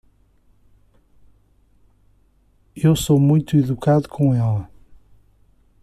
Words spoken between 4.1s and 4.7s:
ele.